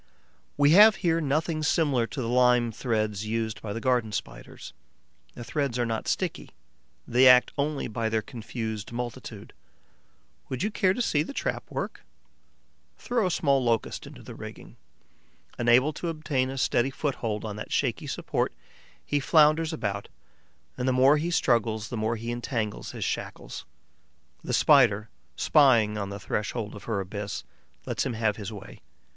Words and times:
We 0.57 0.71
have 0.71 0.95
here 1.05 1.21
nothing 1.21 1.61
similar 1.61 2.07
to 2.07 2.21
the 2.23 2.27
lime 2.27 2.71
threads 2.71 3.27
used 3.27 3.61
by 3.61 3.71
the 3.71 3.79
Garden 3.79 4.11
Spiders. 4.11 4.73
The 5.35 5.43
threads 5.43 5.77
are 5.77 5.85
not 5.85 6.07
sticky; 6.07 6.49
they 7.07 7.27
act 7.27 7.53
only 7.55 7.87
by 7.87 8.09
their 8.09 8.23
confused 8.23 8.91
multitude. 8.91 9.53
Would 10.49 10.63
you 10.63 10.71
care 10.71 10.95
to 10.95 11.03
see 11.03 11.21
the 11.21 11.35
trap 11.35 11.65
at 11.67 11.71
work? 11.71 12.01
Throw 12.97 13.27
a 13.27 13.29
small 13.29 13.63
Locust 13.63 14.07
into 14.07 14.23
the 14.23 14.33
rigging. 14.33 14.75
Unable 15.59 15.93
to 15.93 16.07
obtain 16.09 16.49
a 16.49 16.57
steady 16.57 16.89
foothold 16.89 17.45
on 17.45 17.55
that 17.57 17.71
shaky 17.71 18.07
support, 18.07 18.51
he 19.05 19.19
flounders 19.19 19.71
about; 19.71 20.09
and 20.79 20.87
the 20.87 20.93
more 20.93 21.17
he 21.17 21.29
struggles 21.29 21.89
the 21.89 21.95
more 21.95 22.15
he 22.15 22.31
entangles 22.31 22.89
his 22.89 23.05
shackles. 23.05 23.65
The 24.43 24.51
Spider, 24.53 25.09
spying 25.35 25.95
on 25.95 26.09
the 26.09 26.19
threshold 26.19 26.73
of 26.73 26.85
her 26.85 26.99
abyss, 27.01 27.43
lets 27.85 28.03
him 28.03 28.13
have 28.13 28.37
his 28.37 28.51
way. 28.51 28.81